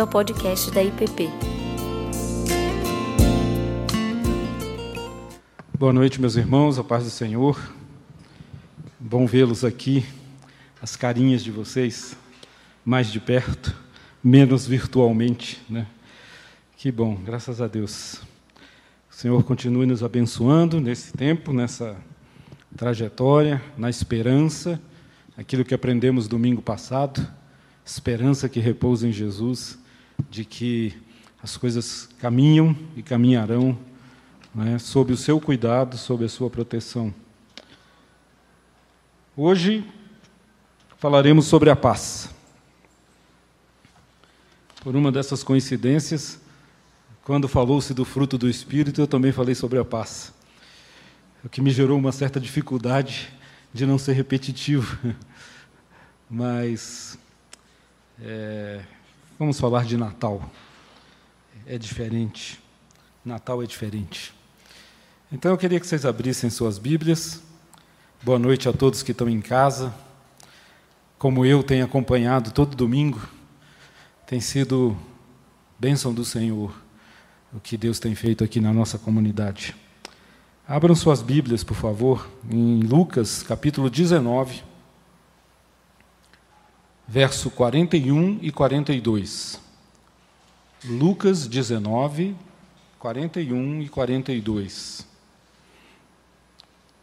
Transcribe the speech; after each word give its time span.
bem-vindo 0.00 0.02
ao 0.02 0.06
podcast 0.06 0.70
da 0.70 0.82
IPP. 0.82 1.28
Boa 5.78 5.92
noite, 5.92 6.20
meus 6.20 6.36
irmãos, 6.36 6.78
a 6.78 6.84
paz 6.84 7.04
do 7.04 7.10
Senhor. 7.10 7.60
Bom 8.98 9.26
vê-los 9.26 9.64
aqui, 9.64 10.04
as 10.80 10.96
carinhas 10.96 11.42
de 11.42 11.50
vocês 11.50 12.16
mais 12.84 13.12
de 13.12 13.20
perto, 13.20 13.76
menos 14.24 14.66
virtualmente, 14.66 15.60
né? 15.68 15.86
Que 16.76 16.90
bom, 16.90 17.16
graças 17.16 17.60
a 17.60 17.66
Deus. 17.66 18.22
O 19.10 19.14
Senhor 19.14 19.42
continue 19.44 19.86
nos 19.86 20.02
abençoando 20.02 20.80
nesse 20.80 21.12
tempo, 21.12 21.52
nessa 21.52 21.96
trajetória, 22.74 23.62
na 23.76 23.90
esperança, 23.90 24.80
aquilo 25.36 25.64
que 25.64 25.74
aprendemos 25.74 26.26
domingo 26.26 26.62
passado, 26.62 27.26
esperança 27.84 28.48
que 28.48 28.60
repousa 28.60 29.06
em 29.06 29.12
Jesus, 29.12 29.79
de 30.28 30.44
que 30.44 30.94
as 31.42 31.56
coisas 31.56 32.08
caminham 32.18 32.76
e 32.96 33.02
caminharão 33.02 33.78
né, 34.54 34.78
sob 34.78 35.12
o 35.12 35.16
seu 35.16 35.40
cuidado, 35.40 35.96
sob 35.96 36.24
a 36.24 36.28
sua 36.28 36.50
proteção. 36.50 37.14
Hoje 39.36 39.84
falaremos 40.98 41.46
sobre 41.46 41.70
a 41.70 41.76
paz. 41.76 42.28
Por 44.82 44.96
uma 44.96 45.12
dessas 45.12 45.42
coincidências, 45.42 46.40
quando 47.22 47.48
falou-se 47.48 47.94
do 47.94 48.04
fruto 48.04 48.36
do 48.36 48.48
Espírito, 48.48 49.00
eu 49.00 49.06
também 49.06 49.32
falei 49.32 49.54
sobre 49.54 49.78
a 49.78 49.84
paz. 49.84 50.32
O 51.44 51.48
que 51.48 51.60
me 51.60 51.70
gerou 51.70 51.98
uma 51.98 52.12
certa 52.12 52.40
dificuldade 52.40 53.32
de 53.72 53.86
não 53.86 53.98
ser 53.98 54.12
repetitivo. 54.12 54.98
Mas 56.28 57.18
é, 58.20 58.80
vamos 59.40 59.58
falar 59.58 59.86
de 59.86 59.96
Natal. 59.96 60.52
É 61.66 61.78
diferente. 61.78 62.60
Natal 63.24 63.62
é 63.62 63.66
diferente. 63.66 64.34
Então 65.32 65.50
eu 65.50 65.56
queria 65.56 65.80
que 65.80 65.86
vocês 65.86 66.04
abrissem 66.04 66.50
suas 66.50 66.76
Bíblias. 66.76 67.42
Boa 68.22 68.38
noite 68.38 68.68
a 68.68 68.72
todos 68.74 69.02
que 69.02 69.12
estão 69.12 69.30
em 69.30 69.40
casa. 69.40 69.94
Como 71.18 71.46
eu 71.46 71.62
tenho 71.62 71.86
acompanhado 71.86 72.50
todo 72.50 72.76
domingo, 72.76 73.18
tem 74.26 74.40
sido 74.40 74.94
bênção 75.78 76.12
do 76.12 76.22
Senhor 76.22 76.70
o 77.50 77.58
que 77.58 77.78
Deus 77.78 77.98
tem 77.98 78.14
feito 78.14 78.44
aqui 78.44 78.60
na 78.60 78.74
nossa 78.74 78.98
comunidade. 78.98 79.74
Abram 80.68 80.94
suas 80.94 81.22
Bíblias, 81.22 81.64
por 81.64 81.74
favor, 81.74 82.28
em 82.50 82.80
Lucas 82.82 83.42
capítulo 83.42 83.88
19 83.88 84.69
verso 87.10 87.50
41 87.50 88.38
e 88.40 88.52
42. 88.52 89.60
Lucas 90.84 91.48
19, 91.48 92.36
41 93.00 93.82
e 93.82 93.88
42. 93.88 95.04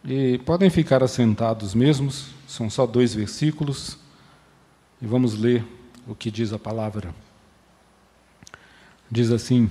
E 0.05 0.37
podem 0.45 0.69
ficar 0.69 1.03
assentados 1.03 1.75
mesmos, 1.75 2.29
são 2.47 2.69
só 2.69 2.87
dois 2.87 3.13
versículos, 3.13 3.97
e 5.01 5.05
vamos 5.05 5.37
ler 5.37 5.65
o 6.07 6.15
que 6.15 6.31
diz 6.31 6.53
a 6.53 6.57
palavra. 6.57 7.13
Diz 9.11 9.29
assim: 9.29 9.69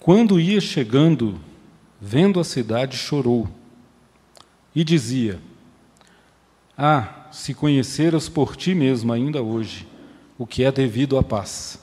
Quando 0.00 0.40
ia 0.40 0.60
chegando, 0.60 1.40
vendo 2.00 2.40
a 2.40 2.44
cidade, 2.44 2.96
chorou 2.96 3.48
e 4.74 4.82
dizia: 4.82 5.40
Ah, 6.76 7.21
se 7.32 7.54
conheceras 7.54 8.28
por 8.28 8.54
ti 8.54 8.74
mesmo 8.74 9.10
ainda 9.12 9.42
hoje 9.42 9.88
o 10.38 10.46
que 10.46 10.64
é 10.64 10.70
devido 10.70 11.16
à 11.16 11.22
paz. 11.22 11.78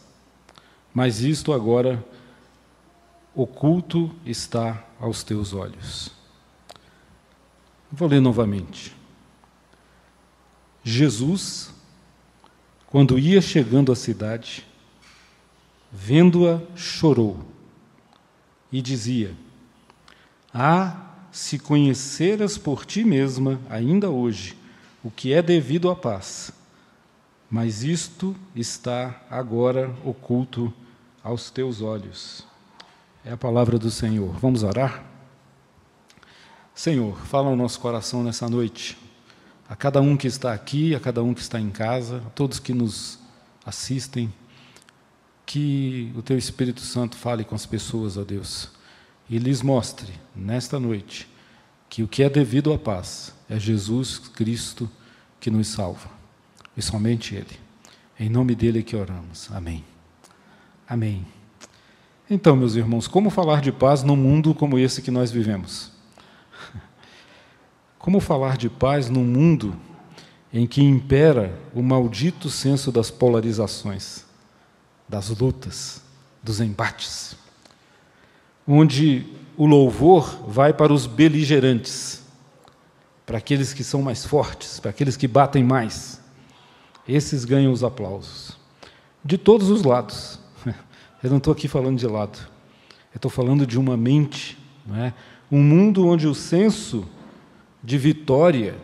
Mas 0.94 1.22
isto 1.22 1.51
agora 1.51 2.03
oculto 3.34 4.13
está 4.25 4.85
aos 5.00 5.23
teus 5.23 5.53
olhos. 5.53 6.12
Vou 7.91 8.07
ler 8.07 8.22
novamente. 8.22 8.96
Jesus, 10.84 11.73
quando 12.88 13.18
ia 13.18 13.41
chegando 13.41 13.91
à 13.91 13.96
cidade, 13.96 14.66
vendo-a, 15.91 16.62
chorou 16.75 17.40
e 18.72 18.81
dizia: 18.81 19.35
Ah, 20.53 21.07
se 21.31 21.57
conheceras 21.57 22.57
por 22.57 22.85
ti 22.85 23.03
mesma 23.03 23.59
ainda 23.69 24.09
hoje 24.09 24.59
o 25.03 25.09
que 25.09 25.33
é 25.33 25.41
devido 25.41 25.89
à 25.89 25.95
paz. 25.95 26.51
Mas 27.49 27.83
isto 27.83 28.35
está 28.55 29.21
agora 29.29 29.93
oculto 30.05 30.73
aos 31.23 31.49
teus 31.49 31.81
olhos. 31.81 32.45
É 33.25 33.31
a 33.31 33.37
palavra 33.37 33.77
do 33.77 33.89
Senhor. 33.89 34.33
Vamos 34.39 34.63
orar? 34.63 35.03
Senhor, 36.73 37.17
fala 37.25 37.49
ao 37.49 37.55
nosso 37.55 37.79
coração 37.79 38.23
nessa 38.23 38.47
noite. 38.47 38.97
A 39.67 39.75
cada 39.75 40.01
um 40.01 40.15
que 40.15 40.27
está 40.27 40.53
aqui, 40.53 40.95
a 40.95 40.99
cada 40.99 41.21
um 41.21 41.33
que 41.33 41.41
está 41.41 41.59
em 41.59 41.69
casa, 41.69 42.23
a 42.25 42.29
todos 42.29 42.59
que 42.59 42.73
nos 42.73 43.19
assistem, 43.66 44.33
que 45.45 46.13
o 46.16 46.21
Teu 46.21 46.37
Espírito 46.37 46.81
Santo 46.81 47.17
fale 47.17 47.43
com 47.43 47.55
as 47.55 47.66
pessoas, 47.66 48.17
ó 48.17 48.23
Deus, 48.23 48.69
e 49.29 49.37
lhes 49.37 49.61
mostre, 49.61 50.13
nesta 50.35 50.79
noite, 50.79 51.27
que 51.89 52.03
o 52.03 52.07
que 52.07 52.22
é 52.22 52.29
devido 52.29 52.72
à 52.72 52.77
paz 52.77 53.33
é 53.50 53.59
Jesus 53.59 54.19
Cristo 54.19 54.89
que 55.39 55.50
nos 55.50 55.67
salva, 55.67 56.09
e 56.77 56.81
somente 56.81 57.35
Ele. 57.35 57.59
Em 58.19 58.29
nome 58.29 58.53
dele 58.53 58.83
que 58.83 58.95
oramos. 58.95 59.50
Amém. 59.51 59.83
Amém. 60.88 61.25
Então, 62.29 62.55
meus 62.55 62.75
irmãos, 62.75 63.07
como 63.07 63.29
falar 63.29 63.61
de 63.61 63.72
paz 63.72 64.03
num 64.03 64.16
mundo 64.16 64.53
como 64.53 64.78
esse 64.78 65.01
que 65.01 65.09
nós 65.09 65.31
vivemos? 65.31 65.91
Como 67.97 68.22
falar 68.22 68.55
de 68.55 68.69
paz 68.69 69.09
num 69.09 69.25
mundo 69.25 69.75
em 70.53 70.66
que 70.66 70.81
impera 70.81 71.59
o 71.73 71.83
maldito 71.83 72.49
senso 72.49 72.91
das 72.91 73.11
polarizações, 73.11 74.25
das 75.07 75.29
lutas, 75.29 76.01
dos 76.41 76.61
embates, 76.61 77.35
onde 78.66 79.25
o 79.59 79.66
louvor 79.66 80.42
vai 80.47 80.72
para 80.72 80.94
os 80.94 81.06
beligerantes, 81.06 82.24
para 83.25 83.40
aqueles 83.40 83.74
que 83.74 83.84
são 83.84 84.02
mais 84.02 84.25
fortes, 84.25 84.80
para 84.80 84.90
aqueles 84.90 85.18
que 85.18 85.28
batem 85.28 85.66
mais. 85.66 86.22
Esses 87.06 87.44
ganham 87.44 87.74
os 87.74 87.84
aplausos. 87.84 88.58
De 89.24 89.38
todos 89.38 89.70
os 89.70 89.84
lados. 89.84 90.40
Eu 91.22 91.30
não 91.30 91.40
estou 91.40 91.52
aqui 91.52 91.68
falando 91.68 92.00
de 92.00 92.08
lado. 92.08 92.40
Eu 93.14 93.18
estou 93.18 93.30
falando 93.30 93.68
de 93.68 93.78
uma 93.78 93.97
mente, 93.97 94.58
é? 94.96 95.12
um 95.52 95.62
mundo 95.62 96.08
onde 96.08 96.26
o 96.26 96.34
senso 96.34 97.06
de 97.84 97.97
vitória 97.97 98.78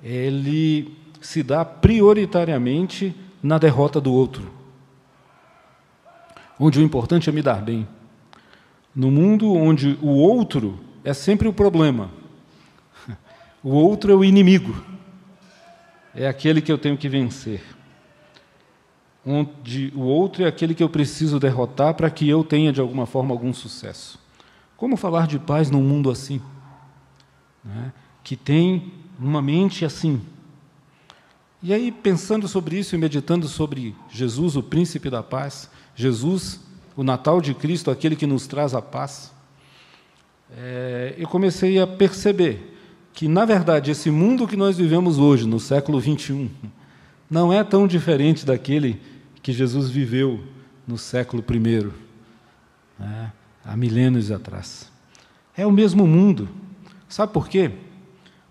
ele 0.00 0.96
se 1.20 1.42
dá 1.42 1.64
prioritariamente 1.64 3.12
na 3.42 3.58
derrota 3.58 4.00
do 4.00 4.12
outro. 4.12 4.48
Onde 6.56 6.78
o 6.78 6.82
importante 6.82 7.28
é 7.28 7.32
me 7.32 7.42
dar 7.42 7.60
bem. 7.60 7.88
No 8.94 9.10
mundo 9.10 9.52
onde 9.54 9.98
o 10.02 10.08
outro 10.08 10.78
é 11.02 11.14
sempre 11.14 11.48
o 11.48 11.52
problema, 11.52 12.10
o 13.62 13.70
outro 13.70 14.12
é 14.12 14.14
o 14.14 14.24
inimigo, 14.24 14.74
é 16.14 16.26
aquele 16.28 16.60
que 16.60 16.70
eu 16.70 16.78
tenho 16.78 16.96
que 16.96 17.08
vencer. 17.08 17.62
Onde 19.24 19.92
o 19.94 20.00
outro 20.00 20.44
é 20.44 20.48
aquele 20.48 20.74
que 20.74 20.82
eu 20.82 20.88
preciso 20.88 21.38
derrotar 21.38 21.94
para 21.94 22.10
que 22.10 22.28
eu 22.28 22.42
tenha, 22.42 22.72
de 22.72 22.80
alguma 22.80 23.06
forma, 23.06 23.32
algum 23.32 23.52
sucesso. 23.54 24.18
Como 24.76 24.96
falar 24.96 25.26
de 25.26 25.38
paz 25.38 25.70
num 25.70 25.82
mundo 25.82 26.10
assim? 26.10 26.40
Né? 27.64 27.92
Que 28.22 28.36
tem 28.36 28.92
uma 29.18 29.40
mente 29.40 29.84
assim. 29.84 30.20
E 31.62 31.72
aí, 31.72 31.92
pensando 31.92 32.48
sobre 32.48 32.76
isso 32.76 32.96
e 32.96 32.98
meditando 32.98 33.46
sobre 33.46 33.94
Jesus, 34.10 34.56
o 34.56 34.62
príncipe 34.62 35.08
da 35.08 35.22
paz, 35.22 35.70
Jesus 35.94 36.60
o 36.96 37.02
Natal 37.02 37.40
de 37.40 37.54
Cristo, 37.54 37.90
aquele 37.90 38.16
que 38.16 38.26
nos 38.26 38.46
traz 38.46 38.74
a 38.74 38.82
paz, 38.82 39.32
é, 40.56 41.14
eu 41.16 41.28
comecei 41.28 41.80
a 41.80 41.86
perceber 41.86 42.76
que, 43.12 43.28
na 43.28 43.44
verdade, 43.44 43.90
esse 43.90 44.10
mundo 44.10 44.46
que 44.46 44.56
nós 44.56 44.76
vivemos 44.76 45.18
hoje, 45.18 45.46
no 45.46 45.58
século 45.58 45.98
21, 46.00 46.50
não 47.30 47.52
é 47.52 47.64
tão 47.64 47.86
diferente 47.86 48.44
daquele 48.44 49.00
que 49.42 49.52
Jesus 49.52 49.90
viveu 49.90 50.40
no 50.86 50.98
século 50.98 51.42
I, 51.48 51.90
né, 52.98 53.32
há 53.64 53.76
milênios 53.76 54.30
atrás. 54.30 54.90
É 55.56 55.66
o 55.66 55.72
mesmo 55.72 56.06
mundo. 56.06 56.48
Sabe 57.08 57.32
por 57.32 57.48
quê? 57.48 57.70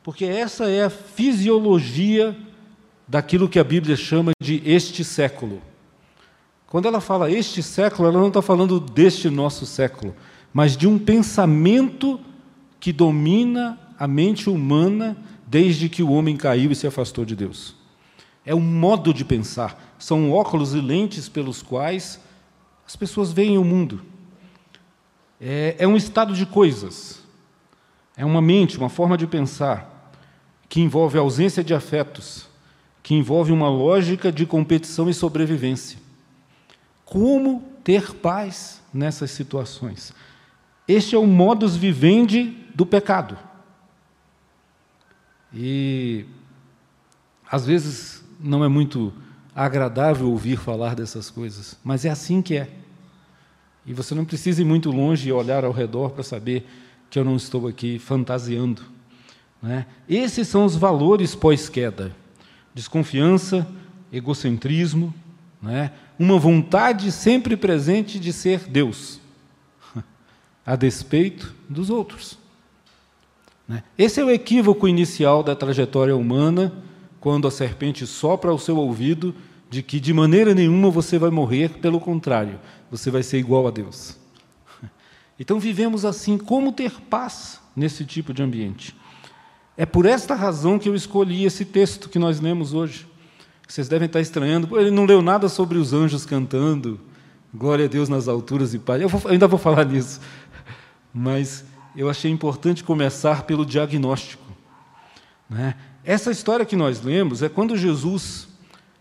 Porque 0.04 0.26
essa 0.26 0.70
é 0.70 0.84
a 0.84 0.90
fisiologia 0.90 2.36
daquilo 3.08 3.50
que 3.50 3.60
a 3.60 3.64
Bíblia 3.64 3.96
chama 3.96 4.32
de 4.40 4.62
este 4.66 5.04
século. 5.04 5.62
Quando 6.72 6.88
ela 6.88 7.02
fala 7.02 7.30
este 7.30 7.62
século, 7.62 8.08
ela 8.08 8.18
não 8.18 8.30
está 8.30 8.42
falando 8.42 8.80
deste 8.80 9.30
nosso 9.30 9.66
século, 9.66 10.16
mas 10.54 10.78
de 10.78 10.88
um 10.88 10.98
pensamento 10.98 12.18
que 12.80 12.94
domina 12.94 13.78
a 14.00 14.08
mente 14.08 14.50
humana 14.50 15.18
desde 15.46 15.90
que 15.90 16.02
o 16.02 16.10
homem 16.10 16.38
caiu 16.38 16.72
e 16.72 16.76
se 16.76 16.88
afastou 16.88 17.26
de 17.26 17.36
Deus. 17.36 17.76
é 18.46 18.56
um 18.56 18.62
modo 18.62 19.14
de 19.14 19.26
pensar, 19.26 19.96
são 20.00 20.32
óculos 20.32 20.74
e 20.74 20.80
lentes 20.80 21.28
pelos 21.28 21.62
quais 21.62 22.22
as 22.88 22.96
pessoas 22.96 23.34
veem 23.34 23.58
o 23.58 23.66
mundo. 23.66 24.02
É, 25.42 25.76
é 25.78 25.86
um 25.86 25.98
estado 25.98 26.34
de 26.34 26.46
coisas, 26.46 27.22
é 28.16 28.24
uma 28.24 28.42
mente, 28.42 28.78
uma 28.78 28.88
forma 28.88 29.18
de 29.18 29.28
pensar, 29.28 30.10
que 30.70 30.80
envolve 30.80 31.18
a 31.18 31.22
ausência 31.22 31.66
de 31.66 31.74
afetos, 31.74 32.48
que 33.04 33.14
envolve 33.14 33.52
uma 33.52 33.68
lógica 33.68 34.32
de 34.32 34.46
competição 34.46 35.10
e 35.10 35.14
sobrevivência. 35.14 36.11
Como 37.12 37.62
ter 37.84 38.14
paz 38.14 38.82
nessas 38.94 39.32
situações? 39.32 40.14
Este 40.88 41.14
é 41.14 41.18
o 41.18 41.28
modus 41.28 41.76
vivendi 41.76 42.56
do 42.74 42.86
pecado. 42.86 43.38
E 45.54 46.26
às 47.52 47.66
vezes 47.66 48.24
não 48.40 48.64
é 48.64 48.70
muito 48.70 49.14
agradável 49.54 50.32
ouvir 50.32 50.56
falar 50.56 50.96
dessas 50.96 51.30
coisas, 51.30 51.78
mas 51.84 52.06
é 52.06 52.10
assim 52.10 52.42
que 52.42 52.56
é. 52.56 52.70
E 53.86 53.94
você 53.94 54.16
não 54.16 54.24
precisa 54.24 54.62
ir 54.62 54.66
muito 54.66 54.90
longe 54.90 55.28
e 55.28 55.34
olhar 55.34 55.66
ao 55.66 55.74
redor 55.74 56.12
para 56.12 56.24
saber 56.24 56.66
que 57.10 57.20
eu 57.20 57.26
não 57.26 57.36
estou 57.36 57.68
aqui 57.68 58.00
fantasiando. 58.00 58.84
Né? 59.62 59.86
Esses 60.08 60.48
são 60.48 60.64
os 60.64 60.78
valores 60.78 61.36
pós-queda: 61.36 62.16
desconfiança, 62.74 63.68
egocentrismo, 64.14 65.14
né? 65.62 65.92
Uma 66.22 66.38
vontade 66.38 67.12
sempre 67.12 67.58
presente 67.58 68.20
de 68.20 68.32
ser 68.32 68.60
Deus, 68.70 69.20
a 70.64 70.76
despeito 70.76 71.52
dos 71.68 71.90
outros. 71.90 72.38
Né? 73.68 73.84
Esse 73.98 74.20
é 74.20 74.24
o 74.24 74.30
equívoco 74.30 74.88
inicial 74.88 75.42
da 75.42 75.56
trajetória 75.56 76.16
humana, 76.16 76.72
quando 77.20 77.48
a 77.48 77.52
serpente 77.52 78.06
sopra 78.06 78.52
ao 78.52 78.60
seu 78.60 78.78
ouvido 78.78 79.34
de 79.68 79.82
que 79.82 80.00
de 80.00 80.14
maneira 80.14 80.54
nenhuma 80.54 80.92
você 80.92 81.18
vai 81.18 81.32
morrer, 81.32 81.80
pelo 81.80 82.00
contrário, 82.00 82.60
você 82.92 83.10
vai 83.10 83.24
ser 83.24 83.40
igual 83.40 83.68
a 83.68 83.72
Deus. 83.72 84.16
Então 85.40 85.60
vivemos 85.60 86.06
assim, 86.06 86.38
como 86.38 86.72
ter 86.72 87.02
paz 87.10 87.60
nesse 87.76 88.06
tipo 88.06 88.32
de 88.32 88.44
ambiente? 88.44 88.96
É 89.76 89.88
por 89.88 90.06
esta 90.06 90.36
razão 90.36 90.78
que 90.78 90.88
eu 90.88 90.94
escolhi 90.94 91.46
esse 91.46 91.66
texto 91.66 92.10
que 92.10 92.20
nós 92.20 92.40
lemos 92.40 92.76
hoje. 92.76 93.08
Vocês 93.72 93.88
devem 93.88 94.06
estar 94.06 94.20
estranhando, 94.20 94.78
ele 94.78 94.92
não 94.92 95.06
leu 95.06 95.22
nada 95.22 95.48
sobre 95.48 95.78
os 95.78 95.94
anjos 95.94 96.26
cantando, 96.26 97.00
glória 97.54 97.86
a 97.86 97.88
Deus 97.88 98.10
nas 98.10 98.28
alturas 98.28 98.74
e 98.74 98.80
paz. 98.80 99.02
Eu, 99.02 99.08
vou, 99.08 99.22
eu 99.24 99.32
ainda 99.32 99.48
vou 99.48 99.58
falar 99.58 99.86
nisso, 99.86 100.20
mas 101.14 101.64
eu 101.96 102.10
achei 102.10 102.30
importante 102.30 102.84
começar 102.84 103.44
pelo 103.44 103.66
diagnóstico. 103.66 104.44
Né? 105.50 105.76
Essa 106.04 106.32
história 106.32 106.66
que 106.66 106.76
nós 106.76 107.02
lemos 107.02 107.42
é 107.42 107.48
quando 107.48 107.78
Jesus 107.78 108.50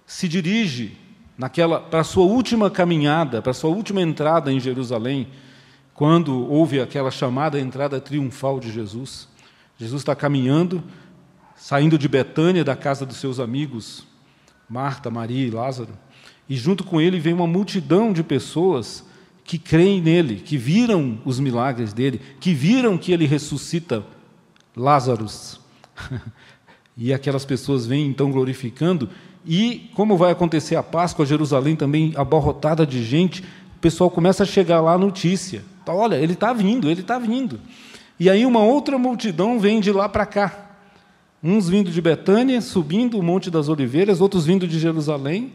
se 0.07 0.29
dirige 0.29 0.97
naquela 1.37 1.81
para 1.81 2.03
a 2.03 2.05
sua 2.05 2.27
última 2.27 2.71
caminhada, 2.71 3.43
para 3.43 3.51
a 3.51 3.55
sua 3.55 3.71
última 3.71 4.01
entrada 4.01 4.53
em 4.53 4.61
Jerusalém, 4.61 5.27
quando 5.93 6.49
houve 6.49 6.81
aquela 6.81 7.11
chamada 7.11 7.59
entrada 7.59 8.01
triunfal 8.01 8.61
de 8.61 8.71
Jesus. 8.71 9.27
Jesus 9.77 10.03
está 10.03 10.15
caminhando, 10.15 10.81
saindo 11.57 11.99
de 11.99 12.09
Betânia, 12.09 12.63
da 12.63 12.77
casa 12.77 13.05
dos 13.05 13.17
seus 13.17 13.41
amigos, 13.41 14.09
Marta, 14.71 15.11
Maria 15.11 15.47
e 15.47 15.51
Lázaro, 15.51 15.91
e 16.49 16.57
junto 16.57 16.85
com 16.85 17.01
ele 17.01 17.19
vem 17.19 17.35
uma 17.35 17.47
multidão 17.47 18.13
de 18.13 18.23
pessoas 18.23 19.05
que 19.45 19.59
creem 19.59 20.01
nele, 20.01 20.37
que 20.37 20.57
viram 20.57 21.19
os 21.25 21.41
milagres 21.41 21.93
dele, 21.93 22.21
que 22.39 22.55
viram 22.55 22.97
que 22.97 23.11
ele 23.11 23.27
ressuscita 23.27 24.05
Lázaros. 24.77 25.61
e 26.97 27.13
aquelas 27.13 27.45
pessoas 27.45 27.85
vêm 27.85 28.07
então 28.07 28.31
glorificando, 28.31 29.09
e 29.45 29.91
como 29.95 30.17
vai 30.17 30.31
acontecer 30.31 30.77
a 30.77 30.83
Páscoa, 30.83 31.27
Jerusalém 31.27 31.75
também 31.75 32.13
abarrotada 32.15 32.87
de 32.87 33.03
gente, 33.03 33.43
o 33.43 33.81
pessoal 33.81 34.11
começa 34.11 34.45
a 34.45 34.47
chegar 34.47 34.81
lá 34.81 34.93
a 34.93 34.99
notícia. 34.99 35.65
Tá, 35.85 35.93
olha, 35.93 36.15
ele 36.15 36.35
está 36.35 36.53
vindo, 36.53 36.89
ele 36.89 37.01
está 37.01 37.19
vindo. 37.19 37.59
E 38.21 38.31
aí 38.31 38.45
uma 38.45 38.61
outra 38.61 38.99
multidão 38.99 39.59
vem 39.59 39.81
de 39.81 39.91
lá 39.91 40.09
para 40.09 40.27
cá. 40.27 40.70
Uns 41.43 41.69
vindo 41.69 41.91
de 41.91 42.01
Betânia, 42.03 42.61
subindo 42.61 43.19
o 43.19 43.23
Monte 43.23 43.51
das 43.51 43.69
Oliveiras, 43.69 44.21
outros 44.21 44.45
vindo 44.45 44.69
de 44.69 44.79
Jerusalém. 44.79 45.53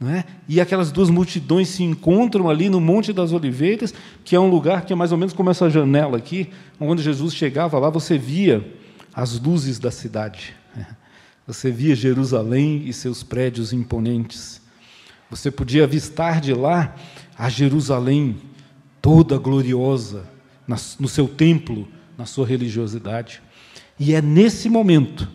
É? 0.00 0.22
E 0.48 0.60
aquelas 0.60 0.92
duas 0.92 1.10
multidões 1.10 1.68
se 1.70 1.82
encontram 1.82 2.48
ali 2.48 2.68
no 2.70 2.80
Monte 2.80 3.12
das 3.12 3.32
Oliveiras, 3.32 3.92
que 4.24 4.36
é 4.36 4.40
um 4.40 4.48
lugar 4.48 4.86
que 4.86 4.92
é 4.92 4.96
mais 4.96 5.10
ou 5.10 5.18
menos 5.18 5.34
como 5.34 5.50
essa 5.50 5.68
janela 5.68 6.16
aqui, 6.16 6.50
onde 6.78 7.02
Jesus 7.02 7.34
chegava 7.34 7.78
lá, 7.80 7.90
você 7.90 8.16
via 8.16 8.64
as 9.12 9.40
luzes 9.40 9.80
da 9.80 9.90
cidade. 9.90 10.54
Você 11.48 11.70
via 11.70 11.96
Jerusalém 11.96 12.84
e 12.86 12.92
seus 12.92 13.22
prédios 13.22 13.72
imponentes. 13.72 14.60
Você 15.30 15.50
podia 15.50 15.84
avistar 15.84 16.40
de 16.40 16.54
lá 16.54 16.94
a 17.36 17.48
Jerusalém 17.48 18.36
toda 19.02 19.36
gloriosa, 19.36 20.28
no 21.00 21.08
seu 21.08 21.26
templo, 21.26 21.88
na 22.16 22.24
sua 22.24 22.46
religiosidade. 22.46 23.42
E 23.98 24.14
é 24.14 24.22
nesse 24.22 24.68
momento 24.68 25.28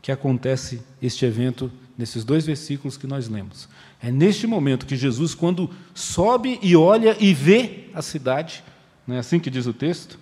que 0.00 0.10
acontece 0.10 0.82
este 1.02 1.24
evento, 1.24 1.70
nesses 1.96 2.24
dois 2.24 2.46
versículos 2.46 2.96
que 2.96 3.06
nós 3.06 3.28
lemos. 3.28 3.68
É 4.02 4.10
neste 4.10 4.46
momento 4.46 4.86
que 4.86 4.96
Jesus, 4.96 5.34
quando 5.34 5.70
sobe 5.94 6.58
e 6.62 6.74
olha 6.74 7.16
e 7.20 7.34
vê 7.34 7.88
a 7.94 8.00
cidade, 8.00 8.64
não 9.06 9.16
é 9.16 9.18
assim 9.18 9.38
que 9.38 9.50
diz 9.50 9.66
o 9.66 9.74
texto? 9.74 10.18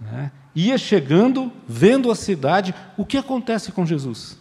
Né? 0.00 0.30
Ia 0.54 0.78
chegando, 0.78 1.52
vendo 1.66 2.10
a 2.10 2.14
cidade, 2.14 2.74
o 2.96 3.04
que 3.04 3.16
acontece 3.16 3.72
com 3.72 3.84
Jesus? 3.84 4.38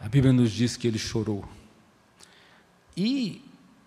A 0.00 0.08
Bíblia 0.08 0.32
nos 0.32 0.50
diz 0.50 0.76
que 0.76 0.88
ele 0.88 0.98
chorou. 0.98 1.44
E 2.96 3.42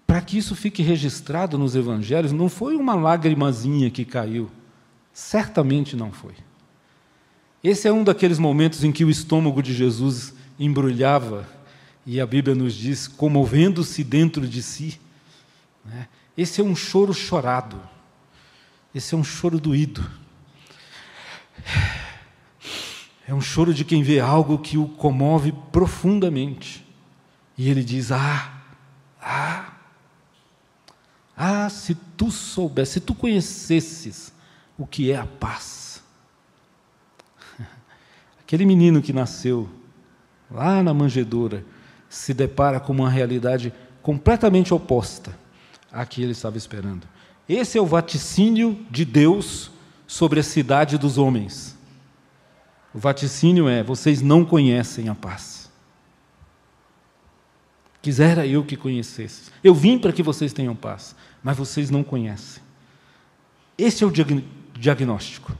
para 0.07 0.21
que 0.21 0.37
isso 0.37 0.55
fique 0.55 0.81
registrado 0.81 1.57
nos 1.57 1.75
evangelhos, 1.75 2.31
não 2.31 2.47
foi 2.47 2.75
uma 2.75 2.95
lágrimazinha 2.95 3.89
que 3.89 4.05
caiu. 4.05 4.49
Certamente 5.15 5.95
não 5.95 6.11
foi. 6.11 6.33
Esse 7.63 7.87
é 7.87 7.91
um 7.91 8.03
daqueles 8.03 8.37
momentos 8.37 8.83
em 8.83 8.91
que 8.91 9.05
o 9.05 9.09
estômago 9.09 9.63
de 9.63 9.73
Jesus 9.73 10.33
embrulhava, 10.59 11.47
e 12.05 12.19
a 12.19 12.27
Bíblia 12.27 12.53
nos 12.53 12.73
diz, 12.75 13.07
comovendo-se 13.07 14.03
dentro 14.03 14.45
de 14.45 14.61
si. 14.61 14.99
Né? 15.85 16.09
Esse 16.37 16.59
é 16.59 16.63
um 16.65 16.75
choro 16.75 17.13
chorado. 17.13 17.81
Esse 18.93 19.15
é 19.15 19.17
um 19.17 19.23
choro 19.23 19.57
doído. 19.57 20.05
É 23.25 23.33
um 23.33 23.41
choro 23.41 23.73
de 23.73 23.85
quem 23.85 24.03
vê 24.03 24.19
algo 24.19 24.59
que 24.59 24.77
o 24.77 24.85
comove 24.85 25.53
profundamente. 25.71 26.85
E 27.57 27.69
ele 27.69 27.83
diz: 27.83 28.11
Ah, 28.11 28.61
ah, 29.19 29.73
ah, 31.35 31.69
se 31.69 31.95
tu 32.17 32.29
soubesse, 32.29 32.93
se 32.93 32.99
tu 32.99 33.15
conhecesses 33.15 34.34
o 34.77 34.85
que 34.85 35.11
é 35.11 35.17
a 35.17 35.25
paz. 35.25 36.03
Aquele 38.39 38.65
menino 38.65 39.01
que 39.01 39.13
nasceu 39.13 39.69
lá 40.49 40.83
na 40.83 40.93
manjedoura 40.93 41.65
se 42.09 42.33
depara 42.33 42.79
com 42.79 42.93
uma 42.93 43.09
realidade 43.09 43.73
completamente 44.01 44.73
oposta 44.73 45.37
à 45.91 46.05
que 46.05 46.21
ele 46.21 46.31
estava 46.31 46.57
esperando. 46.57 47.07
Esse 47.47 47.77
é 47.77 47.81
o 47.81 47.85
vaticínio 47.85 48.85
de 48.89 49.05
Deus 49.05 49.71
sobre 50.07 50.39
a 50.39 50.43
cidade 50.43 50.97
dos 50.97 51.17
homens. 51.17 51.77
O 52.93 52.99
vaticínio 52.99 53.67
é: 53.67 53.83
vocês 53.83 54.21
não 54.21 54.45
conhecem 54.45 55.09
a 55.09 55.15
paz. 55.15 55.69
Quisera 58.01 58.45
eu 58.45 58.63
que 58.63 58.77
conhecesse. 58.77 59.51
Eu 59.63 59.73
vim 59.73 59.97
para 59.97 60.13
que 60.13 60.21
vocês 60.21 60.53
tenham 60.53 60.75
paz, 60.75 61.15
mas 61.43 61.57
vocês 61.57 61.89
não 61.89 62.03
conhecem. 62.03 62.61
Esse 63.77 64.03
é 64.03 64.07
o 64.07 64.11
diagnóstico. 64.75 65.55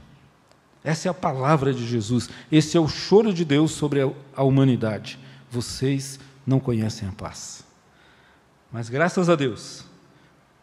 Essa 0.84 1.08
é 1.08 1.10
a 1.10 1.14
palavra 1.14 1.74
de 1.74 1.86
Jesus. 1.86 2.28
Esse 2.50 2.76
é 2.76 2.80
o 2.80 2.86
choro 2.86 3.32
de 3.34 3.44
Deus 3.44 3.72
sobre 3.72 4.00
a 4.34 4.42
humanidade. 4.42 5.18
Vocês 5.50 6.20
não 6.46 6.60
conhecem 6.60 7.08
a 7.08 7.12
paz. 7.12 7.64
Mas 8.70 8.88
graças 8.88 9.28
a 9.28 9.34
Deus, 9.34 9.84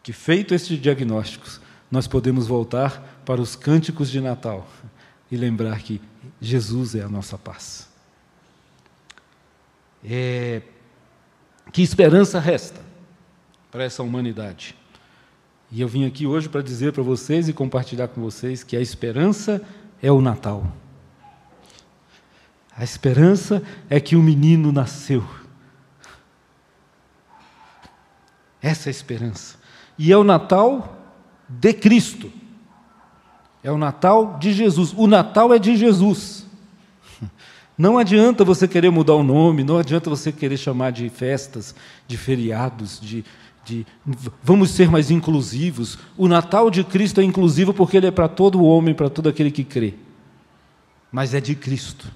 que 0.02 0.12
feito 0.12 0.54
este 0.54 0.76
diagnóstico, 0.76 1.46
nós 1.90 2.06
podemos 2.06 2.46
voltar 2.46 3.22
para 3.24 3.40
os 3.40 3.54
cânticos 3.54 4.10
de 4.10 4.20
Natal 4.20 4.66
e 5.30 5.36
lembrar 5.36 5.80
que 5.80 6.00
Jesus 6.40 6.94
é 6.94 7.02
a 7.02 7.08
nossa 7.08 7.36
paz. 7.36 7.88
É, 10.02 10.62
que 11.72 11.82
esperança 11.82 12.38
resta 12.38 12.80
para 13.70 13.84
essa 13.84 14.02
humanidade? 14.02 14.76
E 15.74 15.80
eu 15.80 15.88
vim 15.88 16.06
aqui 16.06 16.24
hoje 16.24 16.48
para 16.48 16.62
dizer 16.62 16.92
para 16.92 17.02
vocês 17.02 17.48
e 17.48 17.52
compartilhar 17.52 18.06
com 18.06 18.20
vocês 18.20 18.62
que 18.62 18.76
a 18.76 18.80
esperança 18.80 19.60
é 20.00 20.12
o 20.12 20.20
Natal. 20.20 20.72
A 22.76 22.84
esperança 22.84 23.60
é 23.90 23.98
que 23.98 24.14
o 24.14 24.22
menino 24.22 24.70
nasceu. 24.70 25.24
Essa 28.62 28.88
é 28.88 28.90
a 28.90 28.92
esperança. 28.92 29.58
E 29.98 30.12
é 30.12 30.16
o 30.16 30.22
Natal 30.22 30.96
de 31.48 31.72
Cristo. 31.72 32.30
É 33.60 33.72
o 33.72 33.76
Natal 33.76 34.38
de 34.38 34.52
Jesus. 34.52 34.94
O 34.96 35.08
Natal 35.08 35.52
é 35.52 35.58
de 35.58 35.74
Jesus. 35.74 36.46
Não 37.76 37.98
adianta 37.98 38.44
você 38.44 38.68
querer 38.68 38.90
mudar 38.90 39.14
o 39.14 39.24
nome, 39.24 39.64
não 39.64 39.78
adianta 39.78 40.08
você 40.08 40.30
querer 40.30 40.56
chamar 40.56 40.92
de 40.92 41.08
festas, 41.08 41.74
de 42.06 42.16
feriados, 42.16 43.00
de, 43.00 43.24
de 43.64 43.86
vamos 44.42 44.70
ser 44.70 44.90
mais 44.90 45.10
inclusivos. 45.10 45.98
O 46.16 46.28
Natal 46.28 46.70
de 46.70 46.84
Cristo 46.84 47.20
é 47.20 47.24
inclusivo 47.24 47.72
porque 47.72 47.96
ele 47.96 48.06
é 48.06 48.10
para 48.10 48.28
todo 48.28 48.64
homem, 48.64 48.94
para 48.94 49.10
todo 49.10 49.28
aquele 49.28 49.50
que 49.50 49.64
crê. 49.64 49.94
Mas 51.10 51.34
é 51.34 51.40
de 51.40 51.54
Cristo. 51.54 52.06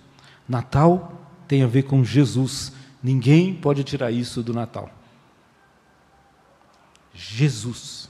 Natal 0.49 1.13
tem 1.47 1.63
a 1.63 1.67
ver 1.67 1.85
com 1.85 2.05
Jesus. 2.05 2.73
Ninguém 3.03 3.55
pode 3.55 3.85
tirar 3.85 4.11
isso 4.11 4.43
do 4.43 4.53
Natal. 4.53 4.91
Jesus. 7.15 8.09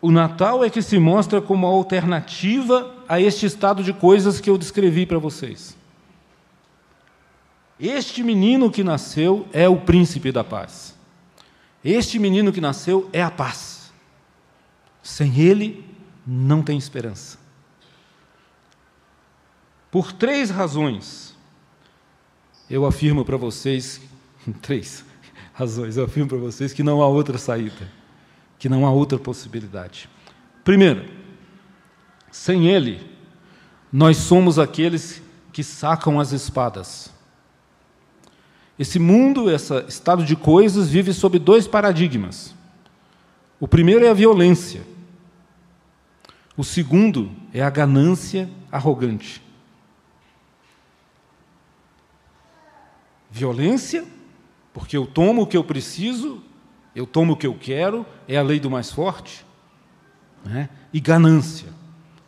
O 0.00 0.10
Natal 0.10 0.64
é 0.64 0.68
que 0.68 0.82
se 0.82 0.98
mostra 0.98 1.40
como 1.40 1.64
alternativa 1.64 2.92
a 3.08 3.20
este 3.20 3.46
estado 3.46 3.84
de 3.84 3.92
coisas 3.92 4.40
que 4.40 4.50
eu 4.50 4.58
descrevi 4.58 5.06
para 5.06 5.18
vocês. 5.18 5.76
Este 7.82 8.22
menino 8.22 8.70
que 8.70 8.84
nasceu 8.84 9.48
é 9.52 9.68
o 9.68 9.80
príncipe 9.80 10.30
da 10.30 10.44
paz. 10.44 10.96
Este 11.84 12.18
menino 12.18 12.52
que 12.52 12.60
nasceu 12.60 13.10
é 13.12 13.20
a 13.20 13.30
paz. 13.30 13.92
Sem 15.02 15.36
ele, 15.36 15.84
não 16.24 16.62
tem 16.62 16.78
esperança. 16.78 17.36
Por 19.90 20.12
três 20.12 20.48
razões, 20.48 21.36
eu 22.70 22.86
afirmo 22.86 23.24
para 23.24 23.36
vocês, 23.36 24.00
três 24.62 25.04
razões, 25.52 25.96
eu 25.96 26.04
afirmo 26.04 26.28
para 26.28 26.38
vocês 26.38 26.72
que 26.72 26.84
não 26.84 27.02
há 27.02 27.08
outra 27.08 27.36
saída 27.36 28.00
que 28.62 28.68
não 28.68 28.86
há 28.86 28.92
outra 28.92 29.18
possibilidade. 29.18 30.08
Primeiro, 30.62 31.04
sem 32.30 32.68
Ele, 32.68 33.04
nós 33.92 34.18
somos 34.18 34.56
aqueles 34.56 35.20
que 35.52 35.64
sacam 35.64 36.20
as 36.20 36.30
espadas. 36.30 37.12
Esse 38.78 38.98
mundo, 38.98 39.50
esse 39.50 39.74
estado 39.86 40.24
de 40.24 40.34
coisas, 40.34 40.88
vive 40.88 41.12
sob 41.12 41.38
dois 41.38 41.66
paradigmas. 41.66 42.54
O 43.60 43.68
primeiro 43.68 44.04
é 44.04 44.08
a 44.08 44.14
violência. 44.14 44.82
O 46.56 46.64
segundo 46.64 47.30
é 47.52 47.62
a 47.62 47.70
ganância 47.70 48.50
arrogante. 48.70 49.42
Violência, 53.30 54.04
porque 54.72 54.96
eu 54.96 55.06
tomo 55.06 55.42
o 55.42 55.46
que 55.46 55.56
eu 55.56 55.64
preciso 55.64 56.42
eu 56.94 57.06
tomo 57.06 57.32
o 57.32 57.36
que 57.36 57.46
eu 57.46 57.56
quero, 57.58 58.04
é 58.28 58.36
a 58.36 58.42
lei 58.42 58.60
do 58.60 58.70
mais 58.70 58.90
forte. 58.90 59.44
Né? 60.44 60.68
E 60.92 61.00
ganância. 61.00 61.68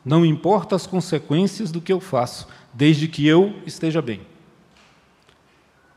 Não 0.04 0.24
importa 0.24 0.74
as 0.76 0.86
consequências 0.86 1.70
do 1.70 1.80
que 1.80 1.92
eu 1.92 2.00
faço, 2.00 2.48
desde 2.72 3.08
que 3.08 3.26
eu 3.26 3.54
esteja 3.66 4.00
bem. 4.00 4.20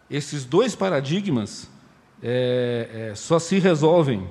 Esses 0.09 0.45
dois 0.45 0.75
paradigmas 0.75 1.69
é, 2.21 3.09
é, 3.11 3.15
só 3.15 3.39
se 3.39 3.59
resolvem, 3.59 4.27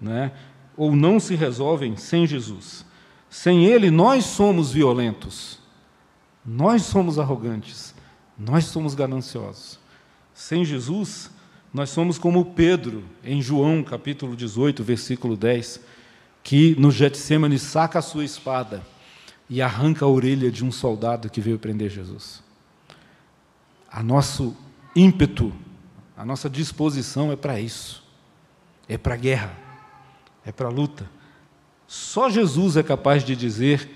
né? 0.00 0.32
ou 0.76 0.94
não 0.94 1.18
se 1.18 1.34
resolvem, 1.34 1.96
sem 1.96 2.26
Jesus. 2.26 2.84
Sem 3.28 3.66
Ele, 3.66 3.90
nós 3.90 4.24
somos 4.24 4.72
violentos, 4.72 5.58
nós 6.44 6.82
somos 6.82 7.18
arrogantes, 7.18 7.94
nós 8.38 8.64
somos 8.66 8.94
gananciosos. 8.94 9.78
Sem 10.32 10.64
Jesus, 10.64 11.30
nós 11.74 11.90
somos 11.90 12.16
como 12.16 12.44
Pedro, 12.44 13.04
em 13.22 13.42
João 13.42 13.82
capítulo 13.82 14.34
18, 14.34 14.82
versículo 14.82 15.36
10, 15.36 15.80
que 16.42 16.74
no 16.78 16.90
Getsemane 16.90 17.58
saca 17.58 17.98
a 17.98 18.02
sua 18.02 18.24
espada 18.24 18.82
e 19.50 19.60
arranca 19.60 20.04
a 20.04 20.08
orelha 20.08 20.50
de 20.50 20.64
um 20.64 20.72
soldado 20.72 21.28
que 21.28 21.40
veio 21.40 21.58
prender 21.58 21.90
Jesus. 21.90 22.42
A 23.90 24.02
nosso 24.02 24.56
ímpeto, 24.94 25.52
a 26.16 26.24
nossa 26.24 26.48
disposição 26.48 27.30
é 27.32 27.36
para 27.36 27.60
isso. 27.60 28.02
É 28.88 28.96
para 28.96 29.14
a 29.14 29.18
guerra, 29.18 29.54
é 30.44 30.50
para 30.50 30.68
a 30.68 30.70
luta. 30.70 31.08
Só 31.86 32.30
Jesus 32.30 32.76
é 32.76 32.82
capaz 32.82 33.22
de 33.22 33.36
dizer: 33.36 33.88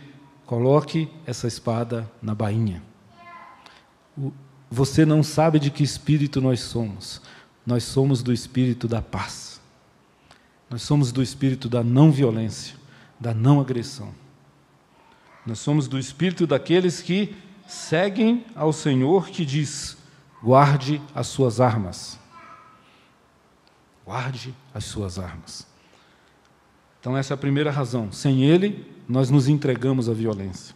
coloque 0.44 1.08
essa 1.26 1.48
espada 1.48 2.10
na 2.20 2.34
bainha. 2.34 2.82
Você 4.70 5.06
não 5.06 5.22
sabe 5.22 5.58
de 5.58 5.70
que 5.70 5.82
espírito 5.82 6.40
nós 6.40 6.60
somos 6.60 7.22
nós 7.66 7.84
somos 7.84 8.22
do 8.22 8.32
espírito 8.32 8.88
da 8.88 9.00
paz. 9.00 9.60
Nós 10.68 10.82
somos 10.82 11.12
do 11.12 11.22
espírito 11.22 11.68
da 11.68 11.82
não 11.82 12.10
violência, 12.10 12.76
da 13.20 13.32
não 13.32 13.60
agressão. 13.60 14.12
Nós 15.46 15.58
somos 15.58 15.86
do 15.86 15.98
espírito 15.98 16.46
daqueles 16.46 17.00
que 17.00 17.34
seguem 17.66 18.44
ao 18.54 18.72
Senhor 18.72 19.28
que 19.28 19.44
diz: 19.44 19.96
guarde 20.42 21.00
as 21.14 21.26
suas 21.26 21.60
armas. 21.60 22.18
Guarde 24.04 24.54
as 24.74 24.84
suas 24.84 25.18
armas. 25.18 25.66
Então, 27.00 27.16
essa 27.16 27.34
é 27.34 27.36
a 27.36 27.38
primeira 27.38 27.70
razão. 27.70 28.10
Sem 28.10 28.44
Ele, 28.44 28.86
nós 29.08 29.30
nos 29.30 29.48
entregamos 29.48 30.08
à 30.08 30.12
violência. 30.12 30.74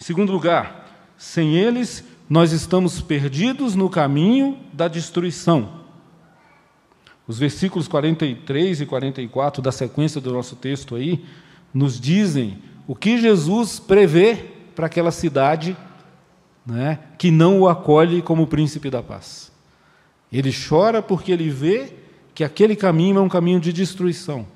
Em 0.00 0.04
segundo 0.04 0.32
lugar, 0.32 1.12
sem 1.16 1.56
eles, 1.56 2.04
nós 2.28 2.52
estamos 2.52 3.00
perdidos 3.00 3.74
no 3.74 3.88
caminho 3.88 4.58
da 4.72 4.88
destruição. 4.88 5.84
Os 7.26 7.38
versículos 7.38 7.88
43 7.88 8.80
e 8.80 8.86
44 8.86 9.62
da 9.62 9.72
sequência 9.72 10.20
do 10.20 10.32
nosso 10.32 10.56
texto 10.56 10.94
aí 10.94 11.24
nos 11.72 11.98
dizem 11.98 12.58
o 12.86 12.94
que 12.94 13.18
Jesus 13.18 13.78
prevê 13.78 14.36
para 14.74 14.86
aquela 14.86 15.10
cidade 15.10 15.76
né, 16.66 16.98
que 17.18 17.30
não 17.30 17.60
o 17.60 17.68
acolhe 17.68 18.22
como 18.22 18.46
príncipe 18.46 18.90
da 18.90 19.02
paz. 19.02 19.52
Ele 20.32 20.52
chora 20.52 21.02
porque 21.02 21.30
ele 21.30 21.50
vê 21.50 21.92
que 22.34 22.42
aquele 22.42 22.74
caminho 22.74 23.18
é 23.18 23.20
um 23.20 23.28
caminho 23.28 23.60
de 23.60 23.72
destruição. 23.72 24.46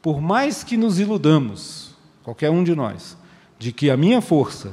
Por 0.00 0.20
mais 0.20 0.64
que 0.64 0.76
nos 0.76 0.98
iludamos, 0.98 1.94
qualquer 2.22 2.50
um 2.50 2.64
de 2.64 2.74
nós, 2.74 3.18
de 3.58 3.72
que 3.72 3.90
a 3.90 3.96
minha 3.96 4.22
força 4.22 4.72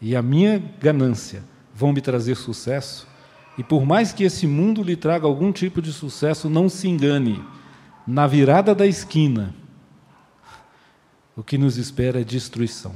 e 0.00 0.14
a 0.14 0.22
minha 0.22 0.62
ganância 0.80 1.42
vão 1.74 1.92
me 1.92 2.00
trazer 2.00 2.36
sucesso, 2.36 3.08
e 3.58 3.64
por 3.64 3.84
mais 3.84 4.12
que 4.12 4.22
esse 4.22 4.46
mundo 4.46 4.82
lhe 4.82 4.94
traga 4.94 5.26
algum 5.26 5.50
tipo 5.50 5.82
de 5.82 5.92
sucesso, 5.92 6.48
não 6.48 6.68
se 6.68 6.88
engane. 6.88 7.42
Na 8.06 8.26
virada 8.26 8.74
da 8.74 8.86
esquina, 8.86 9.54
o 11.36 11.42
que 11.42 11.58
nos 11.58 11.76
espera 11.76 12.20
é 12.20 12.24
destruição. 12.24 12.94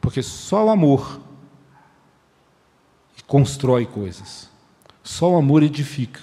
Porque 0.00 0.22
só 0.22 0.66
o 0.66 0.70
amor 0.70 1.20
constrói 3.28 3.86
coisas. 3.86 4.50
Só 5.04 5.30
o 5.30 5.36
amor 5.36 5.62
edifica. 5.62 6.20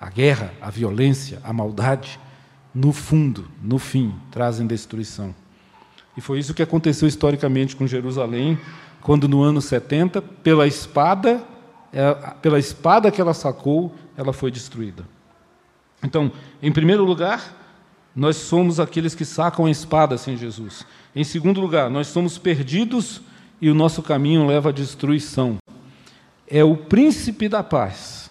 A 0.00 0.08
guerra, 0.08 0.54
a 0.60 0.70
violência, 0.70 1.40
a 1.42 1.52
maldade, 1.52 2.20
no 2.72 2.92
fundo, 2.92 3.48
no 3.60 3.78
fim, 3.78 4.14
trazem 4.30 4.66
destruição. 4.66 5.34
E 6.16 6.20
foi 6.20 6.38
isso 6.38 6.54
que 6.54 6.62
aconteceu 6.62 7.08
historicamente 7.08 7.74
com 7.74 7.86
Jerusalém, 7.88 8.56
quando 9.02 9.26
no 9.26 9.42
ano 9.42 9.60
70, 9.60 10.22
pela 10.22 10.68
espada 10.68 11.44
é, 11.92 12.14
pela 12.40 12.58
espada 12.58 13.10
que 13.10 13.20
ela 13.20 13.34
sacou, 13.34 13.92
ela 14.16 14.32
foi 14.32 14.50
destruída. 14.50 15.04
Então, 16.02 16.30
em 16.62 16.72
primeiro 16.72 17.04
lugar, 17.04 17.56
nós 18.14 18.36
somos 18.36 18.78
aqueles 18.78 19.14
que 19.14 19.24
sacam 19.24 19.66
a 19.66 19.70
espada 19.70 20.16
sem 20.16 20.36
Jesus. 20.36 20.86
Em 21.14 21.24
segundo 21.24 21.60
lugar, 21.60 21.90
nós 21.90 22.06
somos 22.06 22.38
perdidos 22.38 23.20
e 23.60 23.68
o 23.68 23.74
nosso 23.74 24.02
caminho 24.02 24.46
leva 24.46 24.70
à 24.70 24.72
destruição. 24.72 25.58
É 26.50 26.64
o 26.64 26.76
príncipe 26.76 27.48
da 27.48 27.62
paz 27.62 28.28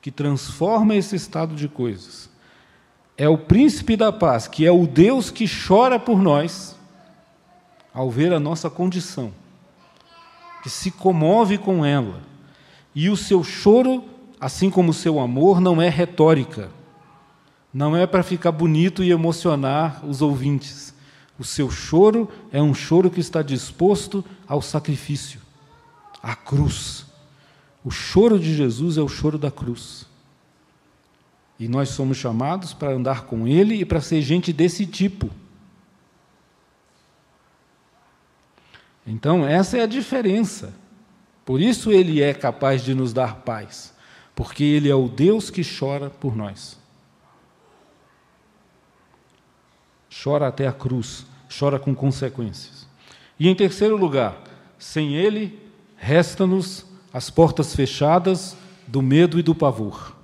que 0.00 0.10
transforma 0.10 0.96
esse 0.96 1.14
estado 1.14 1.54
de 1.54 1.68
coisas. 1.68 2.30
É 3.16 3.28
o 3.28 3.38
príncipe 3.38 3.96
da 3.96 4.10
paz, 4.10 4.48
que 4.48 4.66
é 4.66 4.72
o 4.72 4.86
Deus 4.86 5.30
que 5.30 5.46
chora 5.46 5.98
por 5.98 6.20
nós 6.20 6.74
ao 7.92 8.10
ver 8.10 8.32
a 8.32 8.40
nossa 8.40 8.70
condição, 8.70 9.32
que 10.62 10.70
se 10.70 10.90
comove 10.90 11.58
com 11.58 11.84
ela 11.84 12.22
e 12.94 13.08
o 13.08 13.16
seu 13.16 13.44
choro, 13.44 14.04
assim 14.40 14.70
como 14.70 14.90
o 14.90 14.94
seu 14.94 15.20
amor, 15.20 15.60
não 15.60 15.80
é 15.80 15.88
retórica. 15.88 16.70
Não 17.72 17.96
é 17.96 18.06
para 18.06 18.22
ficar 18.22 18.52
bonito 18.52 19.02
e 19.02 19.10
emocionar 19.10 20.04
os 20.04 20.20
ouvintes. 20.20 20.94
O 21.38 21.44
seu 21.44 21.70
choro 21.70 22.28
é 22.52 22.60
um 22.60 22.74
choro 22.74 23.10
que 23.10 23.20
está 23.20 23.40
disposto 23.40 24.22
ao 24.46 24.60
sacrifício, 24.60 25.40
à 26.22 26.34
cruz. 26.34 27.06
O 27.84 27.90
choro 27.90 28.38
de 28.38 28.54
Jesus 28.54 28.96
é 28.96 29.02
o 29.02 29.08
choro 29.08 29.36
da 29.36 29.50
cruz. 29.50 30.06
E 31.58 31.68
nós 31.68 31.90
somos 31.90 32.16
chamados 32.16 32.72
para 32.72 32.92
andar 32.92 33.22
com 33.24 33.46
Ele 33.46 33.76
e 33.76 33.84
para 33.84 34.00
ser 34.00 34.22
gente 34.22 34.52
desse 34.52 34.86
tipo. 34.86 35.30
Então, 39.06 39.46
essa 39.46 39.78
é 39.78 39.82
a 39.82 39.86
diferença. 39.86 40.74
Por 41.44 41.60
isso 41.60 41.90
ele 41.90 42.22
é 42.22 42.32
capaz 42.32 42.84
de 42.84 42.94
nos 42.94 43.12
dar 43.12 43.36
paz, 43.36 43.92
porque 44.34 44.62
ele 44.62 44.88
é 44.88 44.94
o 44.94 45.08
Deus 45.08 45.50
que 45.50 45.62
chora 45.62 46.08
por 46.08 46.36
nós. 46.36 46.78
Chora 50.22 50.46
até 50.46 50.68
a 50.68 50.72
cruz, 50.72 51.26
chora 51.58 51.78
com 51.78 51.94
consequências. 51.94 52.86
E 53.40 53.48
em 53.48 53.54
terceiro 53.54 53.96
lugar, 53.96 54.40
sem 54.78 55.14
Ele, 55.16 55.58
resta-nos 56.02 56.84
as 57.14 57.30
portas 57.30 57.76
fechadas 57.76 58.56
do 58.88 59.00
medo 59.00 59.38
e 59.38 59.42
do 59.42 59.54
pavor. 59.54 60.16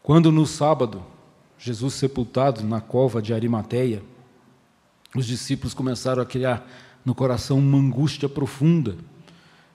Quando 0.00 0.30
no 0.30 0.46
sábado, 0.46 1.02
Jesus 1.58 1.94
sepultado 1.94 2.62
na 2.62 2.80
cova 2.80 3.20
de 3.20 3.34
Arimateia, 3.34 4.04
os 5.16 5.26
discípulos 5.26 5.74
começaram 5.74 6.22
a 6.22 6.26
criar 6.26 6.64
no 7.04 7.12
coração 7.12 7.58
uma 7.58 7.76
angústia 7.76 8.28
profunda. 8.28 8.96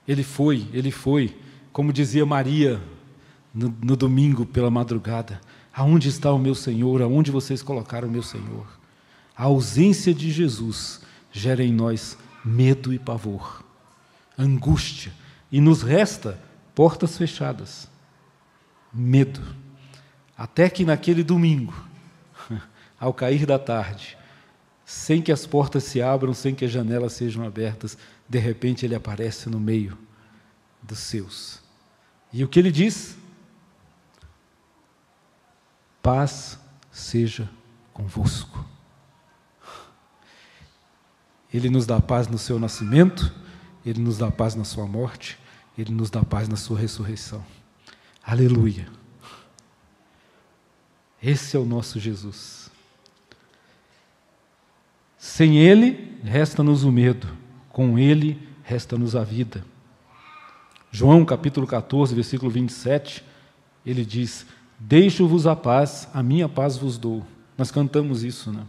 Ele 0.06 0.22
foi, 0.22 0.66
ele 0.72 0.90
foi, 0.90 1.36
como 1.70 1.92
dizia 1.92 2.24
Maria 2.24 2.80
no, 3.52 3.76
no 3.84 3.94
domingo 3.94 4.46
pela 4.46 4.70
madrugada: 4.70 5.38
Aonde 5.74 6.08
está 6.08 6.32
o 6.32 6.38
meu 6.38 6.54
Senhor? 6.54 7.02
Aonde 7.02 7.30
vocês 7.30 7.62
colocaram 7.62 8.08
o 8.08 8.10
meu 8.10 8.22
Senhor? 8.22 8.66
A 9.36 9.44
ausência 9.44 10.14
de 10.14 10.30
Jesus 10.30 11.02
gera 11.30 11.62
em 11.62 11.72
nós 11.72 12.16
medo 12.44 12.92
e 12.92 12.98
pavor, 12.98 13.64
angústia, 14.36 15.12
e 15.50 15.60
nos 15.60 15.82
resta 15.82 16.40
portas 16.74 17.16
fechadas, 17.16 17.88
medo. 18.92 19.42
Até 20.36 20.70
que 20.70 20.84
naquele 20.84 21.24
domingo, 21.24 21.74
ao 22.98 23.12
cair 23.12 23.44
da 23.44 23.58
tarde, 23.58 24.16
sem 24.84 25.20
que 25.20 25.32
as 25.32 25.46
portas 25.46 25.84
se 25.84 26.00
abram, 26.00 26.32
sem 26.32 26.54
que 26.54 26.64
as 26.64 26.70
janelas 26.70 27.12
sejam 27.12 27.44
abertas, 27.44 27.98
de 28.28 28.38
repente 28.38 28.86
ele 28.86 28.94
aparece 28.94 29.50
no 29.50 29.60
meio 29.60 29.98
dos 30.82 30.98
seus. 30.98 31.60
E 32.32 32.44
o 32.44 32.48
que 32.48 32.58
ele 32.58 32.70
diz? 32.70 33.16
Paz 36.02 36.58
seja 36.90 37.48
convosco. 37.92 38.64
Ele 41.52 41.70
nos 41.70 41.86
dá 41.86 42.00
paz 42.00 42.28
no 42.28 42.38
seu 42.38 42.58
nascimento, 42.58 43.32
ele 43.84 44.00
nos 44.00 44.18
dá 44.18 44.30
paz 44.30 44.54
na 44.54 44.64
sua 44.64 44.86
morte, 44.86 45.38
ele 45.76 45.92
nos 45.92 46.10
dá 46.10 46.22
paz 46.22 46.48
na 46.48 46.56
sua 46.56 46.78
ressurreição. 46.78 47.44
Aleluia. 48.22 48.86
Esse 51.22 51.56
é 51.56 51.60
o 51.60 51.64
nosso 51.64 51.98
Jesus. 51.98 52.70
Sem 55.16 55.58
Ele, 55.58 56.18
resta-nos 56.22 56.84
o 56.84 56.92
medo, 56.92 57.26
com 57.70 57.98
Ele, 57.98 58.48
resta-nos 58.62 59.16
a 59.16 59.24
vida. 59.24 59.64
João 60.90 61.24
capítulo 61.24 61.66
14, 61.66 62.14
versículo 62.14 62.50
27, 62.50 63.24
ele 63.84 64.04
diz: 64.04 64.46
Deixo-vos 64.78 65.46
a 65.46 65.56
paz, 65.56 66.08
a 66.14 66.22
minha 66.22 66.48
paz 66.48 66.76
vos 66.76 66.96
dou. 66.96 67.26
Nós 67.56 67.70
cantamos 67.70 68.22
isso, 68.22 68.52
né? 68.52 68.64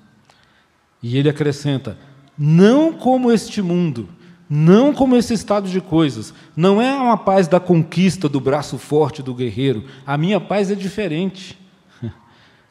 E 1.01 1.17
ele 1.17 1.29
acrescenta: 1.29 1.97
Não 2.41 2.93
como 2.93 3.29
este 3.29 3.61
mundo, 3.61 4.07
não 4.49 4.93
como 4.93 5.17
esse 5.17 5.33
estado 5.33 5.67
de 5.67 5.81
coisas, 5.81 6.33
não 6.55 6.81
é 6.81 6.97
uma 6.97 7.17
paz 7.17 7.49
da 7.49 7.59
conquista 7.59 8.29
do 8.29 8.39
braço 8.39 8.77
forte 8.77 9.21
do 9.21 9.35
guerreiro. 9.35 9.83
A 10.07 10.17
minha 10.17 10.39
paz 10.39 10.71
é 10.71 10.75
diferente. 10.75 11.59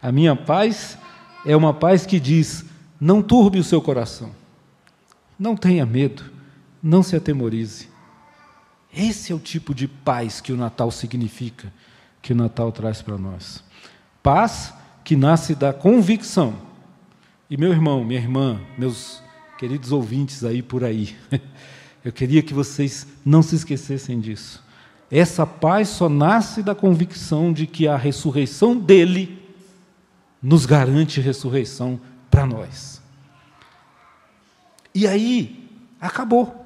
A 0.01 0.11
minha 0.11 0.35
paz 0.35 0.97
é 1.45 1.55
uma 1.55 1.75
paz 1.75 2.07
que 2.07 2.19
diz: 2.19 2.65
não 2.99 3.21
turbe 3.21 3.59
o 3.59 3.65
seu 3.65 3.83
coração, 3.83 4.31
não 5.39 5.55
tenha 5.55 5.85
medo, 5.85 6.25
não 6.83 7.03
se 7.03 7.15
atemorize. 7.15 7.91
Esse 8.91 9.33
é 9.33 9.35
o 9.35 9.39
tipo 9.39 9.75
de 9.75 9.87
paz 9.87 10.41
que 10.41 10.51
o 10.51 10.57
Natal 10.57 10.91
significa, 10.91 11.71
que 12.23 12.33
o 12.33 12.37
Natal 12.37 12.73
traz 12.73 13.03
para 13.03 13.19
nós. 13.19 13.63
Paz 14.23 14.73
que 15.05 15.15
nasce 15.15 15.55
da 15.55 15.75
convicção. 15.75 16.55
E 17.51 17.57
meu 17.57 17.71
irmão, 17.71 18.03
minha 18.03 18.19
irmã, 18.19 18.61
meus 18.77 19.23
queridos 19.59 19.91
ouvintes 19.91 20.45
aí 20.45 20.63
por 20.63 20.85
aí, 20.85 21.17
eu 22.05 22.13
queria 22.13 22.41
que 22.43 22.55
vocês 22.55 23.07
não 23.25 23.43
se 23.43 23.57
esquecessem 23.57 24.21
disso. 24.21 24.63
Essa 25.11 25.45
paz 25.45 25.89
só 25.89 26.09
nasce 26.09 26.63
da 26.63 26.77
convicção 26.77 27.53
de 27.53 27.67
que 27.67 27.89
a 27.89 27.97
ressurreição 27.97 28.77
dele 28.77 29.43
nos 30.41 30.65
garante 30.65 31.21
ressurreição 31.21 32.01
para 32.31 32.47
nós. 32.47 33.03
E 34.95 35.09
aí, 35.09 35.69
acabou. 36.01 36.65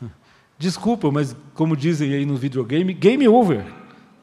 Desculpa, 0.58 1.10
mas 1.10 1.36
como 1.52 1.76
dizem 1.76 2.14
aí 2.14 2.24
no 2.24 2.36
videogame, 2.36 2.94
game 2.94 3.28
over. 3.28 3.66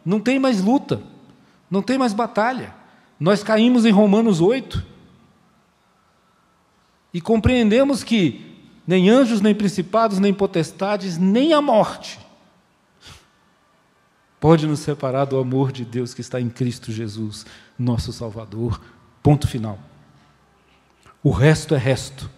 Não 0.04 0.20
tem 0.20 0.40
mais 0.40 0.62
luta, 0.62 1.04
não 1.70 1.84
tem 1.84 2.00
mais 2.00 2.14
batalha. 2.14 2.74
Nós 3.20 3.44
caímos 3.44 3.86
em 3.86 3.92
Romanos 3.92 4.42
8 4.42 4.97
e 7.14 7.22
compreendemos 7.22 8.04
que 8.04 8.56
nem 8.86 9.10
anjos, 9.10 9.42
nem 9.42 9.54
principados, 9.54 10.20
nem 10.20 10.34
potestades, 10.34 11.18
nem 11.18 11.54
a 11.54 11.62
morte 11.62 12.20
pode 14.40 14.68
nos 14.68 14.80
separar 14.80 15.26
do 15.26 15.38
amor 15.38 15.72
de 15.72 15.84
Deus 15.84 16.14
que 16.14 16.22
está 16.22 16.40
em 16.40 16.50
Cristo 16.50 16.92
Jesus, 16.92 17.46
nosso 17.78 18.14
Salvador. 18.14 18.80
Ponto 19.22 19.48
final. 19.48 19.80
O 21.24 21.32
resto 21.32 21.76
é 21.76 21.78
resto. 21.78 22.30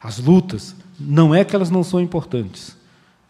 As 0.00 0.18
lutas, 0.18 0.74
não 0.98 1.34
é 1.34 1.44
que 1.44 1.54
elas 1.54 1.70
não 1.70 1.82
são 1.82 2.00
importantes, 2.00 2.76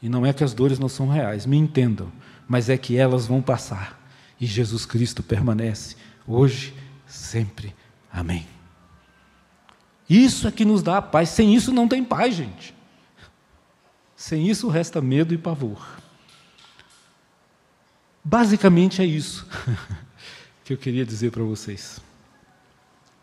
e 0.02 0.08
não 0.08 0.26
é 0.26 0.32
que 0.32 0.44
as 0.44 0.52
dores 0.52 0.78
não 0.78 0.88
são 0.88 1.08
reais, 1.08 1.46
me 1.46 1.56
entendam, 1.56 2.12
mas 2.46 2.68
é 2.68 2.76
que 2.76 2.96
elas 2.96 3.26
vão 3.26 3.40
passar, 3.40 3.98
e 4.38 4.46
Jesus 4.46 4.84
Cristo 4.84 5.22
permanece, 5.22 5.96
hoje, 6.26 6.74
sempre. 7.06 7.74
Amém. 8.12 8.55
Isso 10.08 10.46
é 10.46 10.52
que 10.52 10.64
nos 10.64 10.82
dá 10.82 10.98
a 10.98 11.02
paz, 11.02 11.30
sem 11.30 11.54
isso 11.54 11.72
não 11.72 11.88
tem 11.88 12.04
paz, 12.04 12.34
gente. 12.34 12.74
Sem 14.14 14.48
isso 14.48 14.68
resta 14.68 15.00
medo 15.00 15.34
e 15.34 15.38
pavor. 15.38 15.84
Basicamente 18.24 19.02
é 19.02 19.04
isso 19.04 19.46
que 20.64 20.72
eu 20.72 20.76
queria 20.76 21.04
dizer 21.04 21.30
para 21.30 21.42
vocês. 21.42 22.00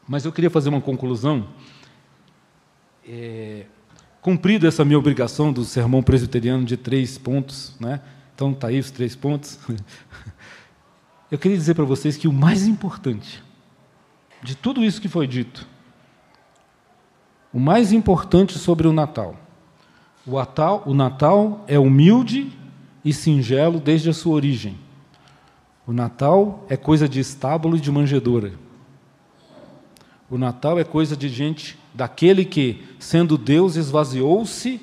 Mas 0.07 0.25
eu 0.25 0.31
queria 0.31 0.49
fazer 0.49 0.69
uma 0.69 0.81
conclusão. 0.81 1.47
É, 3.07 3.65
cumprida 4.21 4.67
essa 4.67 4.85
minha 4.85 4.97
obrigação 4.97 5.51
do 5.51 5.65
sermão 5.65 6.01
presbiteriano 6.01 6.63
de 6.63 6.77
três 6.77 7.17
pontos, 7.17 7.75
né? 7.79 7.99
então 8.33 8.51
está 8.51 8.67
aí 8.67 8.79
os 8.79 8.91
três 8.91 9.15
pontos. 9.15 9.59
Eu 11.31 11.39
queria 11.39 11.57
dizer 11.57 11.73
para 11.73 11.83
vocês 11.83 12.15
que 12.15 12.27
o 12.27 12.33
mais 12.33 12.67
importante 12.67 13.43
de 14.43 14.55
tudo 14.55 14.83
isso 14.83 15.01
que 15.01 15.07
foi 15.07 15.25
dito, 15.25 15.67
o 17.53 17.59
mais 17.59 17.93
importante 17.93 18.57
sobre 18.57 18.87
o 18.87 18.91
Natal, 18.91 19.35
o 20.25 20.37
Natal, 20.37 20.83
o 20.85 20.93
Natal 20.93 21.63
é 21.67 21.77
humilde 21.77 22.51
e 23.03 23.13
singelo 23.13 23.79
desde 23.79 24.09
a 24.09 24.13
sua 24.13 24.33
origem. 24.33 24.77
O 25.85 25.91
Natal 25.91 26.65
é 26.69 26.77
coisa 26.77 27.09
de 27.09 27.19
estábulo 27.19 27.75
e 27.75 27.79
de 27.79 27.91
manjedoura. 27.91 28.53
O 30.29 30.37
Natal 30.37 30.79
é 30.79 30.83
coisa 30.85 31.15
de 31.15 31.27
gente 31.27 31.77
daquele 31.93 32.45
que, 32.45 32.81
sendo 32.97 33.37
Deus, 33.37 33.75
esvaziou-se 33.75 34.81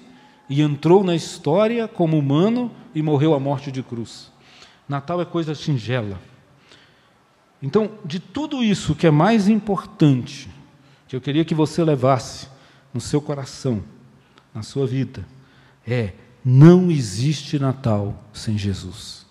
e 0.48 0.60
entrou 0.60 1.02
na 1.02 1.16
história 1.16 1.88
como 1.88 2.18
humano 2.18 2.70
e 2.94 3.02
morreu 3.02 3.34
a 3.34 3.40
morte 3.40 3.72
de 3.72 3.82
cruz. 3.82 4.30
Natal 4.86 5.20
é 5.22 5.24
coisa 5.24 5.54
singela. 5.54 6.20
Então, 7.62 7.92
de 8.04 8.20
tudo 8.20 8.62
isso 8.62 8.94
que 8.94 9.06
é 9.06 9.10
mais 9.10 9.48
importante, 9.48 10.50
que 11.08 11.16
eu 11.16 11.20
queria 11.20 11.44
que 11.44 11.54
você 11.54 11.82
levasse 11.82 12.48
no 12.92 13.00
seu 13.00 13.20
coração, 13.20 13.82
na 14.54 14.62
sua 14.62 14.86
vida, 14.86 15.26
é: 15.86 16.14
não 16.44 16.90
existe 16.90 17.58
Natal 17.58 18.24
sem 18.32 18.56
Jesus. 18.56 19.26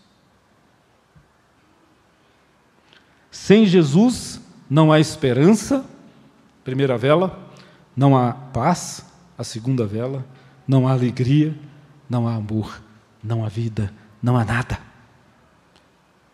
Sem 3.32 3.66
Jesus 3.66 4.40
não 4.70 4.92
há 4.92 5.00
esperança, 5.00 5.86
primeira 6.64 6.98
vela, 6.98 7.50
não 7.96 8.16
há 8.16 8.32
paz, 8.34 9.06
a 9.38 9.44
segunda 9.44 9.86
vela, 9.86 10.26
não 10.68 10.88
há 10.88 10.92
alegria, 10.92 11.58
não 12.10 12.28
há 12.28 12.36
amor, 12.36 12.82
não 13.24 13.44
há 13.46 13.50
vida, 13.50 13.92
não 14.22 14.38
há 14.38 14.46
nada. 14.46 14.80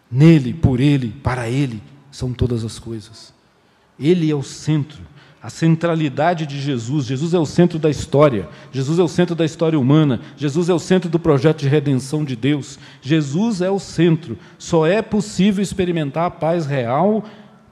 Nele, 0.10 0.54
por 0.54 0.80
Ele, 0.80 1.10
para 1.10 1.50
Ele, 1.50 1.82
são 2.12 2.34
todas 2.34 2.64
as 2.64 2.80
coisas. 2.80 3.34
Ele 4.00 4.30
é 4.30 4.36
o 4.36 4.44
centro, 4.44 5.02
a 5.46 5.50
centralidade 5.52 6.48
de 6.48 6.60
Jesus. 6.60 7.06
Jesus 7.06 7.36
é 7.36 7.38
o 7.38 7.46
centro 7.46 7.78
da 7.78 7.88
história, 7.88 8.50
Jesus 8.72 8.98
é 8.98 9.04
o 9.04 9.08
centro 9.08 9.36
da 9.36 9.46
história 9.46 9.80
humana, 9.80 10.20
Jesus 10.36 10.70
é 10.70 10.74
o 10.74 10.80
centro 10.80 11.08
do 11.08 11.20
projeto 11.20 11.60
de 11.60 11.68
redenção 11.68 12.26
de 12.26 12.36
Deus. 12.36 12.80
Jesus 13.00 13.62
é 13.62 13.70
o 13.70 13.78
centro. 13.78 14.40
Só 14.58 14.88
é 14.88 15.04
possível 15.04 15.62
experimentar 15.62 16.26
a 16.26 16.32
paz 16.32 16.66
real 16.66 17.24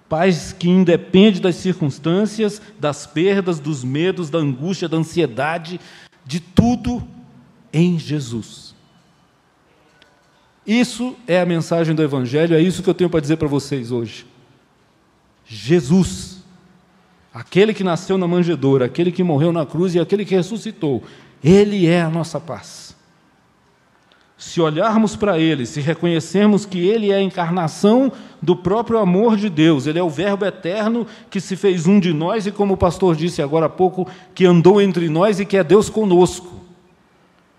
paz 0.07 0.53
que 0.53 0.69
independe 0.69 1.41
das 1.41 1.55
circunstâncias, 1.55 2.61
das 2.79 3.07
perdas, 3.07 3.59
dos 3.59 3.83
medos, 3.83 4.29
da 4.29 4.37
angústia, 4.37 4.87
da 4.87 4.97
ansiedade, 4.97 5.79
de 6.23 6.39
tudo 6.39 7.01
em 7.73 7.97
Jesus. 7.97 8.75
Isso 10.67 11.15
é 11.27 11.41
a 11.41 11.45
mensagem 11.47 11.95
do 11.95 12.03
Evangelho, 12.03 12.55
é 12.55 12.61
isso 12.61 12.83
que 12.83 12.89
eu 12.91 12.93
tenho 12.93 13.09
para 13.09 13.19
dizer 13.19 13.37
para 13.37 13.47
vocês 13.47 13.91
hoje. 13.91 14.27
Jesus, 15.43 16.42
aquele 17.33 17.73
que 17.73 17.83
nasceu 17.83 18.17
na 18.17 18.27
manjedoura, 18.27 18.85
aquele 18.85 19.11
que 19.11 19.23
morreu 19.23 19.51
na 19.51 19.65
cruz 19.65 19.95
e 19.95 19.99
aquele 19.99 20.23
que 20.23 20.35
ressuscitou, 20.35 21.03
ele 21.43 21.87
é 21.87 22.01
a 22.01 22.09
nossa 22.09 22.39
paz. 22.39 22.95
Se 24.37 24.59
olharmos 24.59 25.15
para 25.15 25.39
Ele, 25.39 25.65
se 25.65 25.79
reconhecermos 25.79 26.65
que 26.65 26.79
Ele 26.79 27.11
é 27.11 27.15
a 27.15 27.21
encarnação 27.21 28.11
do 28.41 28.57
próprio 28.57 28.99
amor 28.99 29.37
de 29.37 29.49
Deus, 29.49 29.87
Ele 29.87 29.97
é 29.97 30.03
o 30.03 30.09
Verbo 30.09 30.45
eterno 30.45 31.07
que 31.29 31.39
se 31.39 31.55
fez 31.55 31.87
um 31.87 31.97
de 31.97 32.11
nós 32.11 32.45
e, 32.45 32.51
como 32.51 32.73
o 32.73 32.77
pastor 32.77 33.15
disse 33.15 33.41
agora 33.41 33.67
há 33.67 33.69
pouco, 33.69 34.05
que 34.35 34.45
andou 34.45 34.81
entre 34.81 35.07
nós 35.07 35.39
e 35.39 35.45
que 35.45 35.55
é 35.55 35.63
Deus 35.63 35.89
conosco, 35.89 36.59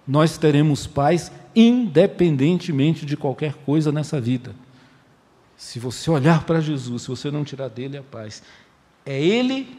nós 0.06 0.36
teremos 0.36 0.86
paz 0.86 1.32
independentemente 1.56 3.06
de 3.06 3.16
qualquer 3.16 3.54
coisa 3.64 3.90
nessa 3.90 4.20
vida. 4.20 4.54
Se 5.56 5.78
você 5.78 6.10
olhar 6.10 6.44
para 6.44 6.60
Jesus, 6.60 7.02
se 7.02 7.08
você 7.08 7.30
não 7.30 7.44
tirar 7.44 7.68
dele 7.68 7.96
a 7.96 8.02
paz, 8.02 8.42
é 9.04 9.22
Ele 9.22 9.78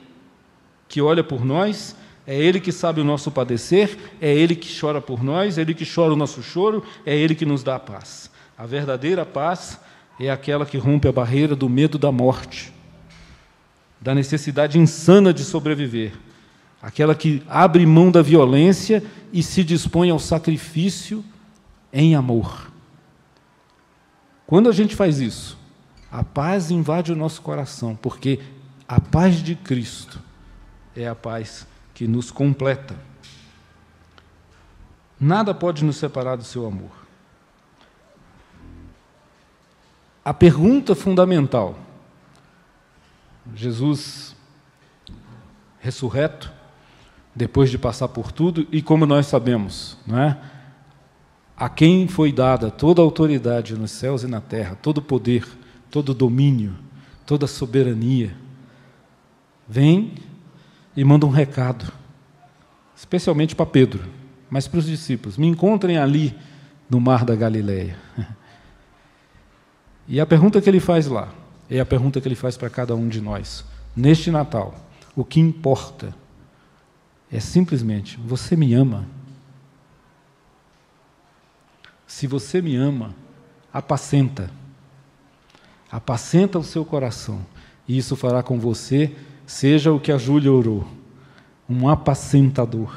que 0.87 1.01
olha 1.01 1.23
por 1.23 1.43
nós 1.43 1.95
é 2.27 2.35
Ele 2.35 2.59
que 2.59 2.71
sabe 2.71 2.99
o 2.99 3.03
nosso 3.03 3.29
padecer, 3.29 3.97
é 4.19 4.33
Ele 4.33 4.55
que 4.55 4.67
chora 4.79 4.99
por 4.99 5.23
nós, 5.23 5.57
é 5.57 5.61
Ele 5.61 5.73
que 5.73 5.85
chora 5.85 6.13
o 6.13 6.15
nosso 6.15 6.41
choro, 6.41 6.83
é 7.05 7.15
Ele 7.15 7.35
que 7.35 7.45
nos 7.45 7.63
dá 7.63 7.75
a 7.75 7.79
paz. 7.79 8.31
A 8.57 8.65
verdadeira 8.65 9.25
paz 9.25 9.79
é 10.19 10.29
aquela 10.29 10.65
que 10.65 10.77
rompe 10.77 11.07
a 11.07 11.11
barreira 11.11 11.55
do 11.55 11.69
medo 11.69 11.99
da 11.99 12.11
morte, 12.11 12.73
da 14.01 14.15
necessidade 14.15 14.79
insana 14.79 15.33
de 15.33 15.43
sobreviver, 15.43 16.13
aquela 16.81 17.13
que 17.13 17.43
abre 17.47 17.85
mão 17.85 18.09
da 18.11 18.21
violência 18.21 19.03
e 19.31 19.43
se 19.43 19.63
dispõe 19.63 20.09
ao 20.09 20.19
sacrifício 20.19 21.23
em 21.93 22.15
amor. 22.15 22.71
Quando 24.47 24.69
a 24.69 24.71
gente 24.71 24.95
faz 24.95 25.19
isso, 25.19 25.57
a 26.11 26.23
paz 26.23 26.71
invade 26.71 27.11
o 27.11 27.15
nosso 27.15 27.41
coração, 27.41 27.95
porque 27.95 28.39
a 28.87 29.01
paz 29.01 29.37
de 29.37 29.55
Cristo 29.55 30.19
é 30.95 31.07
a 31.07 31.15
paz 31.15 31.67
que 31.93 32.07
nos 32.07 32.29
completa. 32.31 32.95
Nada 35.19 35.53
pode 35.53 35.83
nos 35.83 35.97
separar 35.97 36.35
do 36.35 36.43
seu 36.43 36.65
amor. 36.65 36.91
A 40.23 40.33
pergunta 40.33 40.93
fundamental: 40.93 41.77
Jesus 43.55 44.35
ressurreto, 45.79 46.51
depois 47.35 47.69
de 47.69 47.77
passar 47.77 48.07
por 48.07 48.31
tudo, 48.31 48.67
e 48.71 48.81
como 48.81 49.05
nós 49.05 49.27
sabemos, 49.27 49.97
não 50.05 50.19
é? 50.19 50.39
A 51.55 51.69
quem 51.69 52.07
foi 52.07 52.31
dada 52.31 52.69
toda 52.69 53.01
a 53.01 53.05
autoridade 53.05 53.75
nos 53.75 53.91
céus 53.91 54.23
e 54.23 54.27
na 54.27 54.41
terra, 54.41 54.75
todo 54.75 54.97
o 54.97 55.01
poder, 55.01 55.47
todo 55.89 56.09
o 56.09 56.13
domínio, 56.13 56.75
toda 57.25 57.45
a 57.45 57.47
soberania, 57.47 58.35
vem 59.67 60.13
e 60.95 61.03
manda 61.03 61.25
um 61.25 61.29
recado, 61.29 61.91
especialmente 62.95 63.55
para 63.55 63.65
Pedro, 63.65 64.03
mas 64.49 64.67
para 64.67 64.79
os 64.79 64.85
discípulos: 64.85 65.37
me 65.37 65.47
encontrem 65.47 65.97
ali 65.97 66.35
no 66.89 66.99
mar 66.99 67.25
da 67.25 67.35
Galileia. 67.35 67.97
E 70.07 70.19
a 70.19 70.25
pergunta 70.25 70.61
que 70.61 70.69
ele 70.69 70.79
faz 70.79 71.07
lá 71.07 71.33
é 71.67 71.79
a 71.79 71.85
pergunta 71.85 72.21
que 72.21 72.27
ele 72.27 72.35
faz 72.35 72.55
para 72.55 72.69
cada 72.69 72.95
um 72.95 73.09
de 73.09 73.19
nós. 73.19 73.65
Neste 73.95 74.29
Natal, 74.29 74.75
o 75.15 75.25
que 75.25 75.39
importa 75.39 76.13
é 77.31 77.39
simplesmente: 77.39 78.19
você 78.23 78.55
me 78.55 78.73
ama? 78.73 79.07
Se 82.05 82.27
você 82.27 82.61
me 82.61 82.75
ama, 82.75 83.15
apacenta. 83.73 84.49
Apacenta 85.91 86.59
o 86.59 86.63
seu 86.63 86.85
coração. 86.85 87.45
E 87.87 87.97
isso 87.97 88.15
fará 88.15 88.43
com 88.43 88.59
você 88.59 89.15
seja 89.45 89.91
o 89.91 89.99
que 89.99 90.11
a 90.11 90.17
Júlia 90.17 90.51
orou, 90.51 90.87
um 91.69 91.87
apacentador 91.89 92.95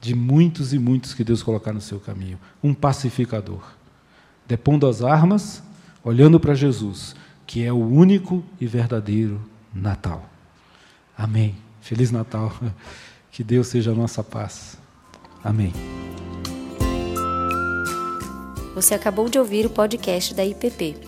de 0.00 0.14
muitos 0.14 0.72
e 0.72 0.78
muitos 0.78 1.14
que 1.14 1.24
Deus 1.24 1.42
colocar 1.42 1.72
no 1.72 1.80
seu 1.80 1.98
caminho, 1.98 2.38
um 2.62 2.72
pacificador, 2.72 3.62
depondo 4.46 4.86
as 4.86 5.02
armas, 5.02 5.62
olhando 6.04 6.38
para 6.38 6.54
Jesus, 6.54 7.14
que 7.46 7.64
é 7.64 7.72
o 7.72 7.84
único 7.84 8.44
e 8.60 8.66
verdadeiro 8.66 9.40
Natal. 9.74 10.28
Amém. 11.16 11.56
Feliz 11.80 12.10
Natal. 12.10 12.52
Que 13.30 13.44
Deus 13.44 13.68
seja 13.68 13.92
a 13.92 13.94
nossa 13.94 14.24
paz. 14.24 14.76
Amém. 15.44 15.72
Você 18.74 18.94
acabou 18.94 19.28
de 19.28 19.38
ouvir 19.38 19.64
o 19.64 19.70
podcast 19.70 20.34
da 20.34 20.44
IPP. 20.44 21.07